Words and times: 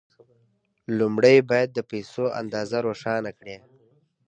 لومړی 0.97 1.35
باید 1.49 1.69
د 1.73 1.79
پيسو 1.91 2.23
اندازه 2.41 2.77
روښانه 2.87 3.31
کړئ. 3.39 3.57